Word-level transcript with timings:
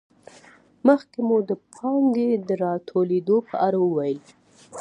مخکې 0.87 1.19
مو 1.27 1.37
د 1.49 1.51
پانګې 1.73 2.31
د 2.47 2.49
راټولېدو 2.63 3.37
په 3.49 3.55
اړه 3.65 3.77
وویل 3.83 4.19